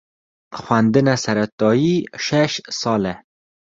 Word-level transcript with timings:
Xwendina 0.61 1.13
seretayî 1.23 1.95
şeş 2.25 2.53
sal 2.79 3.03
e. 3.13 3.15